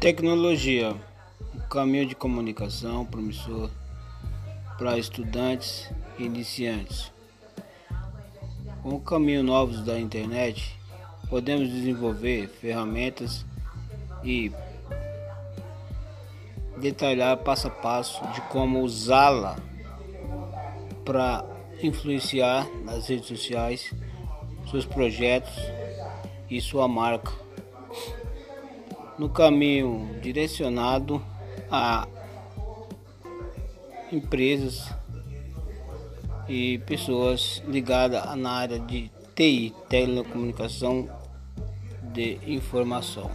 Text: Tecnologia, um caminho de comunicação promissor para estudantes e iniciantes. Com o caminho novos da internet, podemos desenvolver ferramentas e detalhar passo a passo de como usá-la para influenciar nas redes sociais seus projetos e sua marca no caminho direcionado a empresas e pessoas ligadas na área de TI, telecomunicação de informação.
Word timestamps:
Tecnologia, 0.00 0.94
um 1.52 1.58
caminho 1.68 2.06
de 2.06 2.14
comunicação 2.14 3.04
promissor 3.04 3.68
para 4.78 4.96
estudantes 4.96 5.90
e 6.16 6.22
iniciantes. 6.22 7.12
Com 8.80 8.90
o 8.90 9.00
caminho 9.00 9.42
novos 9.42 9.82
da 9.82 9.98
internet, 9.98 10.78
podemos 11.28 11.68
desenvolver 11.68 12.46
ferramentas 12.46 13.44
e 14.22 14.52
detalhar 16.76 17.36
passo 17.38 17.66
a 17.66 17.70
passo 17.70 18.24
de 18.28 18.40
como 18.42 18.82
usá-la 18.82 19.56
para 21.04 21.44
influenciar 21.82 22.68
nas 22.84 23.08
redes 23.08 23.26
sociais 23.26 23.92
seus 24.70 24.86
projetos 24.86 25.54
e 26.48 26.60
sua 26.60 26.86
marca 26.86 27.47
no 29.18 29.28
caminho 29.28 30.18
direcionado 30.22 31.22
a 31.70 32.06
empresas 34.12 34.88
e 36.48 36.78
pessoas 36.78 37.62
ligadas 37.66 38.24
na 38.36 38.50
área 38.50 38.78
de 38.78 39.10
TI, 39.34 39.74
telecomunicação 39.88 41.08
de 42.02 42.38
informação. 42.46 43.30